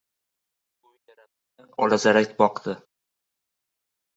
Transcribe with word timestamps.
Uy 0.87 0.95
tarafga 1.09 1.67
olazarak 1.87 2.33
boqdi. 2.43 2.77